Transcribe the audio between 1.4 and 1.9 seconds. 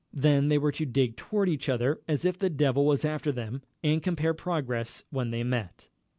each